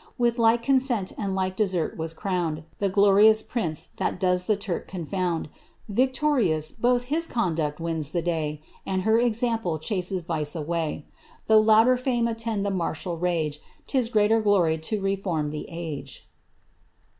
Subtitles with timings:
[0.17, 4.87] With like consent and like desert was crowned, The glorious prince that docs the Turk
[4.87, 5.47] confound;
[5.87, 11.05] Victorious— both his conduct wins Uie day,* And her example chases Yice away,—
[11.45, 16.27] Though louder fame attend the martial rage, 'Tis greater glory to reform the age.'